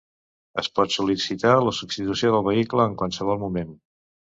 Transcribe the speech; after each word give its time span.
Es 0.61 0.69
pot 0.79 0.95
sol·licitar 0.95 1.51
la 1.67 1.75
substitució 1.81 2.33
del 2.37 2.49
vehicle 2.49 2.89
en 2.91 2.99
qualsevol 3.05 3.41
moment. 3.47 3.79